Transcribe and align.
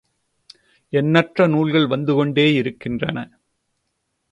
எண்ணற்ற 0.93 1.47
நூல்கள் 1.47 1.87
வந்து 1.87 2.13
கொண்டேயிருக்கின்றன. 2.15 3.17